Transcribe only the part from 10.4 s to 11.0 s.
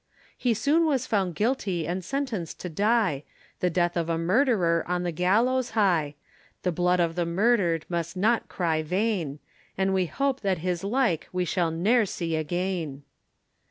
his